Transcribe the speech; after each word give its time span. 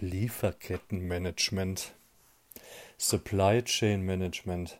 Lieferkettenmanagement, 0.00 1.92
Supply 2.98 3.62
Chain 3.64 4.02
Management. 4.02 4.78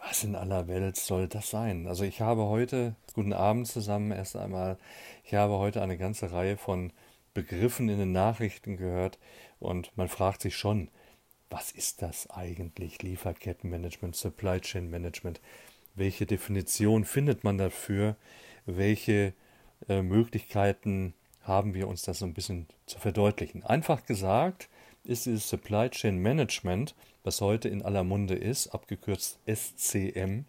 Was 0.00 0.22
in 0.22 0.36
aller 0.36 0.68
Welt 0.68 0.96
soll 0.96 1.26
das 1.26 1.50
sein? 1.50 1.88
Also 1.88 2.04
ich 2.04 2.20
habe 2.20 2.44
heute, 2.44 2.94
guten 3.14 3.32
Abend 3.32 3.66
zusammen 3.66 4.12
erst 4.12 4.36
einmal, 4.36 4.78
ich 5.24 5.34
habe 5.34 5.54
heute 5.54 5.82
eine 5.82 5.98
ganze 5.98 6.30
Reihe 6.30 6.56
von 6.56 6.92
Begriffen 7.34 7.88
in 7.88 7.98
den 7.98 8.12
Nachrichten 8.12 8.76
gehört 8.76 9.18
und 9.58 9.96
man 9.96 10.08
fragt 10.08 10.42
sich 10.42 10.56
schon, 10.56 10.88
was 11.50 11.72
ist 11.72 12.00
das 12.00 12.30
eigentlich? 12.30 13.02
Lieferkettenmanagement, 13.02 14.14
Supply 14.14 14.60
Chain 14.60 14.88
Management. 14.88 15.40
Welche 15.96 16.26
Definition 16.26 17.04
findet 17.04 17.42
man 17.42 17.58
dafür? 17.58 18.16
Welche 18.66 19.34
äh, 19.88 20.00
Möglichkeiten 20.00 21.14
haben 21.42 21.74
wir 21.74 21.88
uns 21.88 22.02
das 22.02 22.20
so 22.20 22.26
ein 22.26 22.34
bisschen 22.34 22.66
zu 22.86 22.98
verdeutlichen. 22.98 23.64
Einfach 23.64 24.06
gesagt 24.06 24.68
ist 25.04 25.26
dieses 25.26 25.48
Supply 25.48 25.90
Chain 25.90 26.18
Management, 26.18 26.94
was 27.24 27.40
heute 27.40 27.68
in 27.68 27.82
aller 27.82 28.04
Munde 28.04 28.34
ist, 28.34 28.68
abgekürzt 28.68 29.38
SCM, 29.46 30.44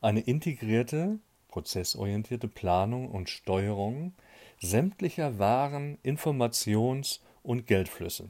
eine 0.00 0.20
integrierte, 0.20 1.18
prozessorientierte 1.48 2.48
Planung 2.48 3.08
und 3.08 3.28
Steuerung 3.28 4.14
sämtlicher 4.60 5.38
Waren, 5.38 5.98
Informations- 6.04 7.20
und 7.42 7.66
Geldflüsse 7.66 8.28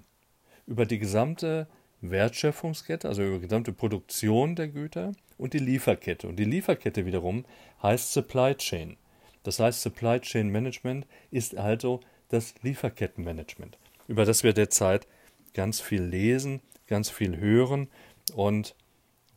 über 0.67 0.87
die 0.87 0.99
gesamte 0.99 1.67
Wertschöpfungskette, 2.01 3.09
also 3.09 3.23
über 3.23 3.37
die 3.37 3.43
gesamte 3.43 3.73
Produktion 3.73 4.57
der 4.57 4.69
Güter 4.69 5.13
und 5.39 5.53
die 5.53 5.59
Lieferkette. 5.59 6.27
Und 6.29 6.37
die 6.37 6.45
Lieferkette 6.45 7.07
wiederum 7.07 7.45
heißt 7.83 8.13
Supply 8.13 8.55
Chain. 8.55 8.97
Das 9.43 9.59
heißt, 9.59 9.83
Supply 9.83 10.21
Chain 10.21 10.49
Management 10.49 11.07
ist 11.31 11.57
also 11.57 12.01
das 12.29 12.55
Lieferkettenmanagement, 12.63 13.79
über 14.09 14.25
das 14.25 14.43
wir 14.43 14.53
derzeit 14.53 15.07
ganz 15.55 15.81
viel 15.81 16.03
lesen, 16.03 16.61
ganz 16.87 17.11
viel 17.11 17.37
hören 17.37 17.89
und 18.35 18.75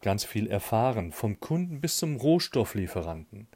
ganz 0.02 0.23
viel 0.23 0.48
erfahren. 0.48 1.11
Vom 1.11 1.39
Kunden 1.39 1.81
bis 1.81 1.98
zum 1.98 2.17
Rohstofflieferanten 2.17 3.48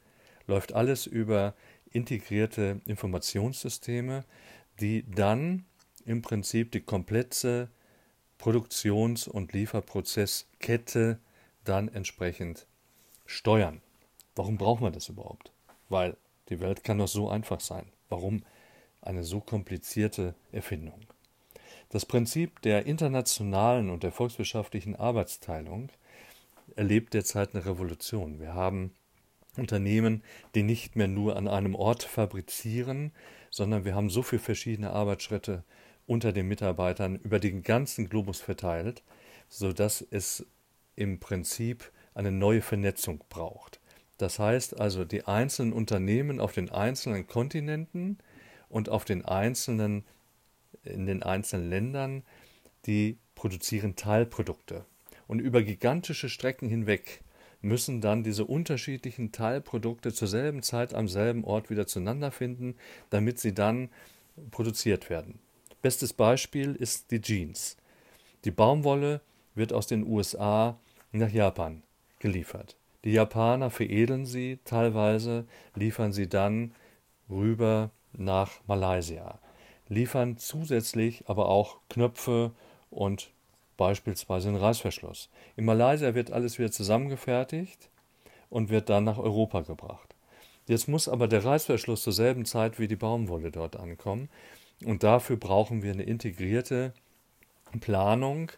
läuft 0.46 0.72
alles 0.72 1.06
über 1.06 1.54
integrierte 1.90 2.80
Informationssysteme, 2.86 4.24
die 4.80 5.04
dann 5.10 5.64
im 6.04 6.22
Prinzip 6.22 6.72
die 6.72 6.80
komplette 6.80 7.70
Produktions- 8.38 9.28
und 9.28 9.52
Lieferprozesskette 9.52 11.20
dann 11.64 11.88
entsprechend 11.88 12.66
steuern. 13.26 13.82
Warum 14.34 14.56
braucht 14.56 14.80
man 14.80 14.92
das 14.92 15.08
überhaupt? 15.08 15.52
Weil 15.88 16.16
die 16.50 16.60
Welt 16.60 16.84
kann 16.84 16.98
doch 16.98 17.08
so 17.08 17.28
einfach 17.28 17.60
sein. 17.60 17.86
Warum 18.08 18.42
eine 19.00 19.24
so 19.24 19.40
komplizierte 19.40 20.34
Erfindung? 20.52 21.00
Das 21.88 22.06
Prinzip 22.06 22.60
der 22.62 22.86
internationalen 22.86 23.90
und 23.90 24.02
der 24.02 24.12
volkswirtschaftlichen 24.12 24.96
Arbeitsteilung 24.96 25.90
erlebt 26.76 27.14
derzeit 27.14 27.54
eine 27.54 27.64
Revolution. 27.66 28.38
Wir 28.40 28.54
haben 28.54 28.92
Unternehmen, 29.56 30.22
die 30.54 30.62
nicht 30.62 30.94
mehr 30.94 31.08
nur 31.08 31.36
an 31.36 31.48
einem 31.48 31.74
Ort 31.74 32.04
fabrizieren, 32.04 33.12
sondern 33.50 33.84
wir 33.84 33.94
haben 33.94 34.10
so 34.10 34.22
viele 34.22 34.40
verschiedene 34.40 34.90
Arbeitsschritte 34.90 35.64
unter 36.06 36.32
den 36.32 36.48
Mitarbeitern 36.48 37.16
über 37.16 37.38
den 37.38 37.62
ganzen 37.62 38.08
Globus 38.08 38.40
verteilt, 38.40 39.02
sodass 39.48 40.00
es 40.02 40.46
im 40.96 41.18
Prinzip 41.18 41.90
eine 42.14 42.30
neue 42.30 42.62
Vernetzung 42.62 43.24
braucht. 43.28 43.79
Das 44.20 44.38
heißt 44.38 44.78
also, 44.78 45.06
die 45.06 45.24
einzelnen 45.24 45.72
Unternehmen 45.72 46.40
auf 46.40 46.52
den 46.52 46.70
einzelnen 46.70 47.26
Kontinenten 47.26 48.18
und 48.68 48.90
auf 48.90 49.06
den 49.06 49.24
einzelnen, 49.24 50.04
in 50.84 51.06
den 51.06 51.22
einzelnen 51.22 51.70
Ländern, 51.70 52.22
die 52.84 53.16
produzieren 53.34 53.96
Teilprodukte. 53.96 54.84
Und 55.26 55.40
über 55.40 55.62
gigantische 55.62 56.28
Strecken 56.28 56.68
hinweg 56.68 57.22
müssen 57.62 58.02
dann 58.02 58.22
diese 58.22 58.44
unterschiedlichen 58.44 59.32
Teilprodukte 59.32 60.12
zur 60.12 60.28
selben 60.28 60.62
Zeit 60.62 60.92
am 60.92 61.08
selben 61.08 61.42
Ort 61.44 61.70
wieder 61.70 61.86
zueinander 61.86 62.30
finden, 62.30 62.74
damit 63.08 63.38
sie 63.38 63.54
dann 63.54 63.88
produziert 64.50 65.08
werden. 65.08 65.38
Bestes 65.80 66.12
Beispiel 66.12 66.74
ist 66.74 67.10
die 67.10 67.22
Jeans. 67.22 67.78
Die 68.44 68.50
Baumwolle 68.50 69.22
wird 69.54 69.72
aus 69.72 69.86
den 69.86 70.06
USA 70.06 70.78
nach 71.10 71.30
Japan 71.30 71.82
geliefert. 72.18 72.76
Die 73.04 73.12
Japaner 73.12 73.70
veredeln 73.70 74.26
sie, 74.26 74.58
teilweise 74.64 75.46
liefern 75.74 76.12
sie 76.12 76.28
dann 76.28 76.74
rüber 77.30 77.90
nach 78.12 78.60
Malaysia, 78.66 79.38
liefern 79.88 80.36
zusätzlich 80.36 81.24
aber 81.26 81.48
auch 81.48 81.78
Knöpfe 81.88 82.52
und 82.90 83.30
beispielsweise 83.76 84.48
einen 84.48 84.58
Reißverschluss. 84.58 85.30
In 85.56 85.64
Malaysia 85.64 86.14
wird 86.14 86.30
alles 86.30 86.58
wieder 86.58 86.70
zusammengefertigt 86.70 87.88
und 88.50 88.68
wird 88.68 88.90
dann 88.90 89.04
nach 89.04 89.18
Europa 89.18 89.62
gebracht. 89.62 90.14
Jetzt 90.68 90.86
muss 90.86 91.08
aber 91.08 91.26
der 91.26 91.44
Reißverschluss 91.44 92.02
zur 92.02 92.12
selben 92.12 92.44
Zeit 92.44 92.78
wie 92.78 92.88
die 92.88 92.96
Baumwolle 92.96 93.50
dort 93.50 93.76
ankommen 93.76 94.28
und 94.84 95.02
dafür 95.02 95.36
brauchen 95.36 95.82
wir 95.82 95.92
eine 95.92 96.02
integrierte 96.02 96.92
Planung, 97.80 98.52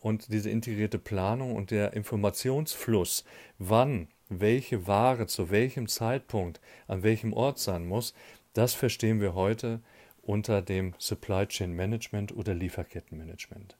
und 0.00 0.32
diese 0.32 0.50
integrierte 0.50 0.98
Planung 0.98 1.56
und 1.56 1.70
der 1.70 1.92
Informationsfluss, 1.94 3.24
wann 3.58 4.08
welche 4.28 4.86
Ware 4.86 5.26
zu 5.26 5.50
welchem 5.50 5.88
Zeitpunkt 5.88 6.60
an 6.86 7.02
welchem 7.02 7.32
Ort 7.32 7.58
sein 7.58 7.86
muss, 7.86 8.14
das 8.52 8.74
verstehen 8.74 9.20
wir 9.20 9.34
heute 9.34 9.80
unter 10.22 10.62
dem 10.62 10.94
Supply 10.98 11.46
Chain 11.46 11.72
Management 11.72 12.34
oder 12.36 12.54
Lieferkettenmanagement. 12.54 13.76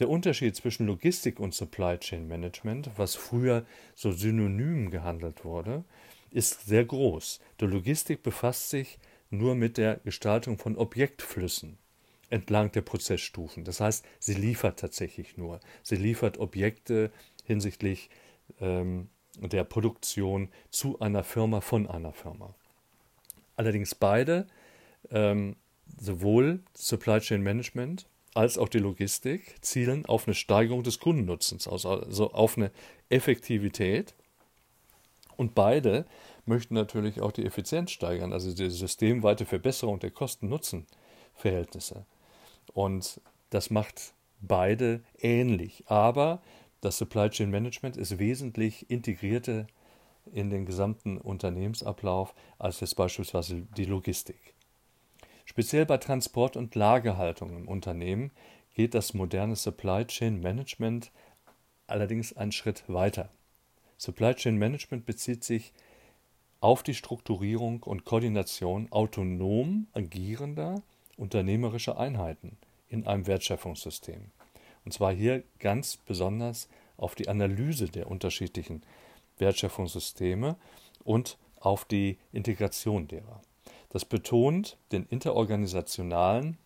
Der 0.00 0.08
Unterschied 0.08 0.56
zwischen 0.56 0.86
Logistik 0.86 1.38
und 1.40 1.54
Supply 1.54 1.98
Chain 1.98 2.26
Management, 2.26 2.90
was 2.96 3.14
früher 3.14 3.64
so 3.94 4.12
synonym 4.12 4.90
gehandelt 4.90 5.44
wurde, 5.44 5.84
ist 6.30 6.66
sehr 6.66 6.84
groß. 6.84 7.40
Die 7.60 7.66
Logistik 7.66 8.22
befasst 8.22 8.70
sich 8.70 8.98
nur 9.30 9.54
mit 9.54 9.78
der 9.78 10.00
Gestaltung 10.04 10.58
von 10.58 10.76
Objektflüssen 10.76 11.78
entlang 12.34 12.72
der 12.72 12.82
Prozessstufen. 12.82 13.64
Das 13.64 13.78
heißt, 13.80 14.04
sie 14.18 14.34
liefert 14.34 14.80
tatsächlich 14.80 15.36
nur. 15.36 15.60
Sie 15.84 15.94
liefert 15.94 16.38
Objekte 16.38 17.12
hinsichtlich 17.44 18.10
ähm, 18.60 19.08
der 19.36 19.62
Produktion 19.62 20.48
zu 20.70 20.98
einer 20.98 21.22
Firma 21.22 21.60
von 21.60 21.86
einer 21.86 22.12
Firma. 22.12 22.52
Allerdings 23.56 23.94
beide, 23.94 24.48
ähm, 25.10 25.54
sowohl 25.96 26.60
Supply 26.74 27.20
Chain 27.20 27.42
Management 27.42 28.06
als 28.34 28.58
auch 28.58 28.68
die 28.68 28.80
Logistik, 28.80 29.54
zielen 29.60 30.04
auf 30.06 30.26
eine 30.26 30.34
Steigerung 30.34 30.82
des 30.82 30.98
Kundennutzens, 30.98 31.68
also 31.68 32.32
auf 32.32 32.56
eine 32.56 32.72
Effektivität. 33.10 34.12
Und 35.36 35.54
beide 35.54 36.04
möchten 36.46 36.74
natürlich 36.74 37.20
auch 37.20 37.30
die 37.30 37.46
Effizienz 37.46 37.92
steigern, 37.92 38.32
also 38.32 38.52
die 38.52 38.70
systemweite 38.70 39.46
Verbesserung 39.46 40.00
der 40.00 40.10
Kosten-Nutzen-Verhältnisse. 40.10 42.06
Und 42.72 43.20
das 43.50 43.70
macht 43.70 44.14
beide 44.40 45.02
ähnlich. 45.18 45.84
Aber 45.86 46.42
das 46.80 46.98
Supply 46.98 47.30
Chain 47.30 47.50
Management 47.50 47.96
ist 47.96 48.18
wesentlich 48.18 48.90
integrierter 48.90 49.66
in 50.32 50.50
den 50.50 50.66
gesamten 50.66 51.18
Unternehmensablauf 51.18 52.34
als 52.58 52.80
jetzt 52.80 52.96
beispielsweise 52.96 53.62
die 53.76 53.84
Logistik. 53.84 54.54
Speziell 55.44 55.86
bei 55.86 55.98
Transport- 55.98 56.56
und 56.56 56.74
Lagerhaltung 56.74 57.56
im 57.56 57.68
Unternehmen 57.68 58.30
geht 58.74 58.94
das 58.94 59.14
moderne 59.14 59.56
Supply 59.56 60.06
Chain 60.06 60.40
Management 60.40 61.12
allerdings 61.86 62.32
einen 62.36 62.52
Schritt 62.52 62.84
weiter. 62.88 63.30
Supply 63.98 64.34
Chain 64.34 64.56
Management 64.56 65.06
bezieht 65.06 65.44
sich 65.44 65.72
auf 66.60 66.82
die 66.82 66.94
Strukturierung 66.94 67.82
und 67.82 68.04
Koordination 68.04 68.90
autonom 68.90 69.86
agierender 69.92 70.82
unternehmerische 71.18 71.96
Einheiten 71.98 72.56
in 72.88 73.06
einem 73.06 73.26
Wertschöpfungssystem. 73.26 74.30
Und 74.84 74.92
zwar 74.92 75.12
hier 75.12 75.42
ganz 75.58 75.96
besonders 75.96 76.68
auf 76.96 77.14
die 77.14 77.28
Analyse 77.28 77.88
der 77.88 78.10
unterschiedlichen 78.10 78.82
Wertschöpfungssysteme 79.38 80.56
und 81.02 81.38
auf 81.58 81.84
die 81.84 82.18
Integration 82.32 83.08
derer. 83.08 83.40
Das 83.88 84.04
betont 84.04 84.76
den 84.92 85.06
interorganisationalen 85.06 86.58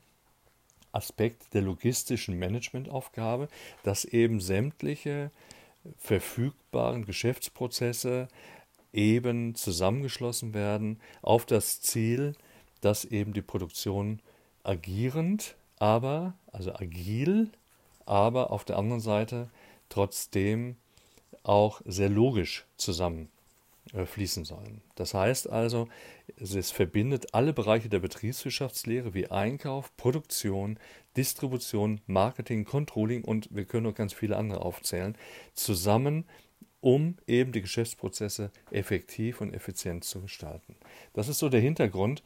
Aspekt 0.93 1.55
der 1.55 1.63
logistischen 1.63 2.39
Managementaufgabe, 2.39 3.49
dass 3.83 4.05
eben 4.05 4.41
sämtliche 4.41 5.31
verfügbaren 5.99 7.05
Geschäftsprozesse 7.05 8.29
eben 8.93 9.55
zusammengeschlossen 9.55 10.55
werden 10.55 11.01
auf 11.23 11.47
das 11.47 11.81
Ziel, 11.81 12.35
dass 12.81 13.05
eben 13.05 13.33
die 13.33 13.43
Produktion 13.43 14.21
agierend, 14.69 15.57
aber, 15.79 16.35
also 16.53 16.75
agil, 16.75 17.51
aber 18.05 18.51
auf 18.51 18.65
der 18.65 18.79
anderen 18.79 19.01
Seite 19.01 19.49
trotzdem 19.89 20.77
auch 21.43 21.81
sehr 21.85 22.09
logisch 22.11 22.67
zusammenfließen 22.77 24.43
äh, 24.43 24.47
sollen. 24.47 24.83
Das 24.95 25.15
heißt 25.15 25.49
also, 25.49 25.89
es 26.37 26.71
verbindet 26.71 27.35
alle 27.35 27.53
Bereiche 27.53 27.89
der 27.89 28.01
Betriebswirtschaftslehre 28.01 29.15
wie 29.15 29.29
Einkauf, 29.29 29.97
Produktion, 29.97 30.79
Distribution, 31.17 32.01
Marketing, 32.07 32.65
Controlling 32.65 33.25
und 33.25 33.49
wir 33.51 33.65
können 33.65 33.85
noch 33.85 33.95
ganz 33.95 34.13
viele 34.13 34.37
andere 34.37 34.61
aufzählen, 34.61 35.17
zusammen, 35.55 36.25
um 36.81 37.17
eben 37.27 37.53
die 37.53 37.63
Geschäftsprozesse 37.63 38.51
effektiv 38.71 39.41
und 39.41 39.53
effizient 39.55 40.05
zu 40.05 40.21
gestalten. 40.21 40.77
Das 41.15 41.29
ist 41.29 41.39
so 41.39 41.49
der 41.49 41.61
Hintergrund 41.61 42.23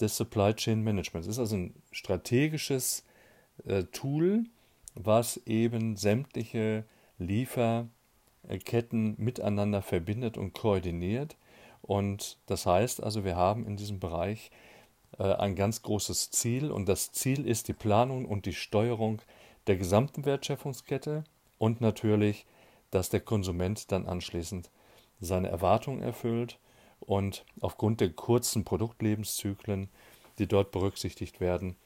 des 0.00 0.16
Supply 0.16 0.54
Chain 0.54 0.82
Managements. 0.82 1.26
Es 1.26 1.34
ist 1.34 1.38
also 1.38 1.56
ein 1.56 1.74
strategisches 1.90 3.04
äh, 3.64 3.84
Tool, 3.84 4.44
was 4.94 5.38
eben 5.46 5.96
sämtliche 5.96 6.84
Lieferketten 7.18 9.14
miteinander 9.18 9.82
verbindet 9.82 10.36
und 10.38 10.52
koordiniert. 10.52 11.36
Und 11.82 12.38
das 12.46 12.66
heißt 12.66 13.02
also, 13.02 13.24
wir 13.24 13.36
haben 13.36 13.66
in 13.66 13.76
diesem 13.76 14.00
Bereich 14.00 14.50
äh, 15.18 15.34
ein 15.34 15.54
ganz 15.54 15.82
großes 15.82 16.30
Ziel 16.30 16.70
und 16.70 16.88
das 16.88 17.12
Ziel 17.12 17.46
ist 17.46 17.68
die 17.68 17.74
Planung 17.74 18.26
und 18.26 18.46
die 18.46 18.54
Steuerung 18.54 19.22
der 19.66 19.76
gesamten 19.76 20.24
Wertschöpfungskette 20.24 21.24
und 21.58 21.80
natürlich, 21.80 22.46
dass 22.90 23.08
der 23.08 23.20
Konsument 23.20 23.90
dann 23.92 24.06
anschließend 24.06 24.70
seine 25.20 25.48
Erwartungen 25.48 26.02
erfüllt 26.02 26.58
und 27.00 27.44
aufgrund 27.60 28.00
der 28.00 28.10
kurzen 28.10 28.64
Produktlebenszyklen, 28.64 29.88
die 30.38 30.46
dort 30.46 30.72
berücksichtigt 30.72 31.40
werden, 31.40 31.76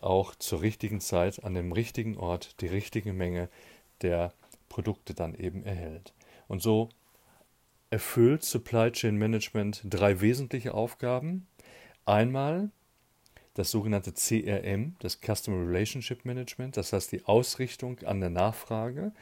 auch 0.00 0.34
zur 0.34 0.62
richtigen 0.62 1.00
Zeit 1.00 1.44
an 1.44 1.54
dem 1.54 1.72
richtigen 1.72 2.16
Ort 2.16 2.60
die 2.60 2.66
richtige 2.66 3.12
Menge 3.12 3.48
der 4.02 4.32
Produkte 4.68 5.14
dann 5.14 5.34
eben 5.34 5.64
erhält. 5.64 6.14
Und 6.48 6.62
so 6.62 6.88
erfüllt 7.90 8.44
Supply 8.44 8.90
Chain 8.92 9.16
Management 9.16 9.82
drei 9.84 10.20
wesentliche 10.20 10.74
Aufgaben. 10.74 11.46
Einmal 12.06 12.70
das 13.54 13.70
sogenannte 13.70 14.12
CRM, 14.12 14.96
das 15.00 15.18
Customer 15.20 15.66
Relationship 15.66 16.24
Management, 16.24 16.76
das 16.76 16.92
heißt 16.92 17.12
die 17.12 17.24
Ausrichtung 17.26 17.98
an 18.00 18.20
der 18.20 18.30
Nachfrage, 18.30 19.12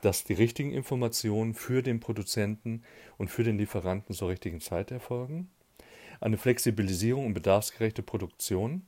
dass 0.00 0.24
die 0.24 0.34
richtigen 0.34 0.72
Informationen 0.72 1.54
für 1.54 1.82
den 1.82 2.00
Produzenten 2.00 2.82
und 3.16 3.30
für 3.30 3.44
den 3.44 3.58
Lieferanten 3.58 4.14
zur 4.14 4.28
richtigen 4.28 4.60
Zeit 4.60 4.90
erfolgen. 4.90 5.50
Eine 6.20 6.38
Flexibilisierung 6.38 7.26
und 7.26 7.34
bedarfsgerechte 7.34 8.02
Produktion, 8.02 8.86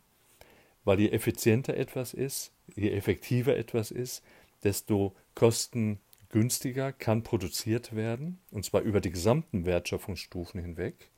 weil 0.84 1.00
je 1.00 1.10
effizienter 1.10 1.76
etwas 1.76 2.14
ist, 2.14 2.52
je 2.74 2.90
effektiver 2.90 3.56
etwas 3.56 3.90
ist, 3.90 4.22
desto 4.62 5.14
kostengünstiger 5.34 6.92
kann 6.92 7.22
produziert 7.22 7.94
werden, 7.94 8.38
und 8.50 8.64
zwar 8.64 8.82
über 8.82 9.00
die 9.00 9.10
gesamten 9.10 9.66
Wertschöpfungsstufen 9.66 10.60
hinweg. 10.60 11.10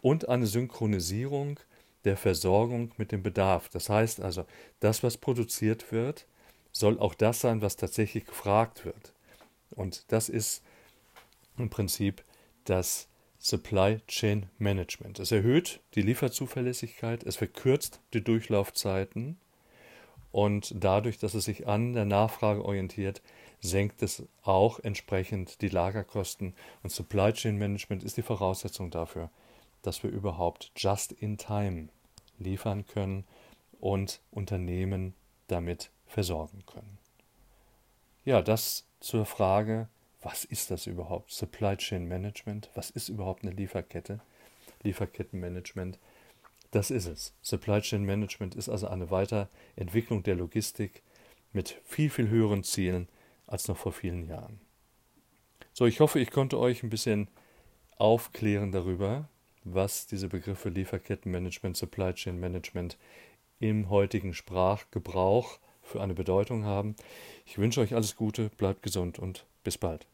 Und 0.00 0.28
eine 0.28 0.46
Synchronisierung 0.46 1.58
der 2.04 2.16
Versorgung 2.16 2.92
mit 2.96 3.12
dem 3.12 3.22
Bedarf. 3.22 3.68
Das 3.68 3.88
heißt 3.88 4.20
also, 4.20 4.44
das, 4.80 5.02
was 5.02 5.16
produziert 5.16 5.90
wird, 5.92 6.26
soll 6.72 6.98
auch 6.98 7.14
das 7.14 7.40
sein, 7.40 7.60
was 7.60 7.76
tatsächlich 7.76 8.24
gefragt 8.24 8.84
wird. 8.84 9.12
Und 9.70 10.04
das 10.12 10.28
ist 10.28 10.62
im 11.56 11.70
Prinzip 11.70 12.24
das 12.64 13.08
Supply 13.38 14.00
Chain 14.08 14.46
Management. 14.58 15.20
Es 15.20 15.30
erhöht 15.30 15.80
die 15.94 16.02
Lieferzuverlässigkeit, 16.02 17.22
es 17.24 17.36
verkürzt 17.36 18.00
die 18.12 18.22
Durchlaufzeiten 18.22 19.38
und 20.32 20.74
dadurch, 20.76 21.18
dass 21.18 21.34
es 21.34 21.44
sich 21.44 21.66
an 21.66 21.92
der 21.92 22.04
Nachfrage 22.04 22.64
orientiert, 22.64 23.22
senkt 23.60 24.02
es 24.02 24.24
auch 24.42 24.78
entsprechend 24.80 25.62
die 25.62 25.68
Lagerkosten. 25.68 26.54
Und 26.82 26.90
Supply 26.90 27.32
Chain 27.32 27.56
Management 27.56 28.04
ist 28.04 28.16
die 28.16 28.22
Voraussetzung 28.22 28.90
dafür, 28.90 29.30
dass 29.82 30.02
wir 30.02 30.10
überhaupt 30.10 30.70
just 30.76 31.12
in 31.12 31.38
time 31.38 31.88
liefern 32.38 32.86
können 32.86 33.24
und 33.80 34.20
Unternehmen 34.30 35.14
damit 35.46 35.90
versorgen 36.06 36.64
können. 36.66 36.98
Ja, 38.24 38.42
das 38.42 38.84
zur 39.00 39.26
Frage, 39.26 39.88
was 40.22 40.44
ist 40.44 40.70
das 40.70 40.86
überhaupt? 40.86 41.30
Supply 41.30 41.76
Chain 41.76 42.06
Management, 42.06 42.70
was 42.74 42.90
ist 42.90 43.08
überhaupt 43.08 43.42
eine 43.42 43.52
Lieferkette? 43.52 44.20
Lieferkettenmanagement, 44.82 45.98
das 46.70 46.90
ist 46.90 47.06
es. 47.06 47.32
Supply 47.42 47.80
Chain 47.80 48.04
Management 48.04 48.54
ist 48.54 48.68
also 48.68 48.88
eine 48.88 49.10
Weiterentwicklung 49.10 50.22
der 50.22 50.34
Logistik 50.34 51.02
mit 51.52 51.80
viel, 51.84 52.10
viel 52.10 52.28
höheren 52.28 52.62
Zielen 52.62 53.08
als 53.46 53.68
noch 53.68 53.76
vor 53.76 53.92
vielen 53.92 54.26
Jahren. 54.28 54.60
So, 55.72 55.86
ich 55.86 56.00
hoffe, 56.00 56.18
ich 56.20 56.30
konnte 56.30 56.58
euch 56.58 56.82
ein 56.82 56.90
bisschen 56.90 57.28
aufklären 57.96 58.72
darüber, 58.72 59.28
was 59.64 60.06
diese 60.06 60.28
Begriffe 60.28 60.68
Lieferkettenmanagement, 60.68 61.76
Supply 61.76 62.12
Chain 62.12 62.38
Management 62.38 62.96
im 63.60 63.88
heutigen 63.88 64.34
Sprachgebrauch 64.34 65.58
für 65.88 66.00
eine 66.00 66.14
Bedeutung 66.14 66.64
haben. 66.64 66.94
Ich 67.46 67.58
wünsche 67.58 67.80
euch 67.80 67.94
alles 67.94 68.16
Gute, 68.16 68.50
bleibt 68.56 68.82
gesund 68.82 69.18
und 69.18 69.46
bis 69.64 69.78
bald. 69.78 70.06